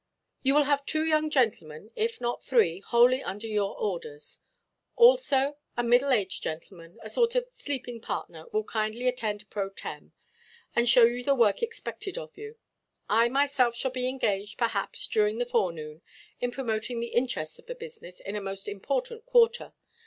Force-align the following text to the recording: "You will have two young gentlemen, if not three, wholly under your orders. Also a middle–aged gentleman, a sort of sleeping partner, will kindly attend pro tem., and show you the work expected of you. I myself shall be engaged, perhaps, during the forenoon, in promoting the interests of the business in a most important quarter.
"You 0.41 0.55
will 0.55 0.63
have 0.63 0.83
two 0.87 1.05
young 1.05 1.29
gentlemen, 1.29 1.91
if 1.95 2.19
not 2.19 2.41
three, 2.41 2.79
wholly 2.79 3.21
under 3.21 3.45
your 3.45 3.77
orders. 3.77 4.39
Also 4.95 5.59
a 5.77 5.83
middle–aged 5.83 6.41
gentleman, 6.41 6.97
a 7.03 7.07
sort 7.11 7.35
of 7.35 7.45
sleeping 7.51 8.01
partner, 8.01 8.47
will 8.51 8.63
kindly 8.63 9.07
attend 9.07 9.47
pro 9.51 9.69
tem., 9.69 10.13
and 10.75 10.89
show 10.89 11.03
you 11.03 11.23
the 11.23 11.35
work 11.35 11.61
expected 11.61 12.17
of 12.17 12.35
you. 12.35 12.57
I 13.09 13.29
myself 13.29 13.75
shall 13.75 13.91
be 13.91 14.07
engaged, 14.09 14.57
perhaps, 14.57 15.05
during 15.07 15.37
the 15.37 15.45
forenoon, 15.45 16.01
in 16.39 16.49
promoting 16.49 16.99
the 16.99 17.09
interests 17.13 17.59
of 17.59 17.67
the 17.67 17.75
business 17.75 18.19
in 18.21 18.35
a 18.35 18.41
most 18.41 18.67
important 18.67 19.27
quarter. 19.27 19.71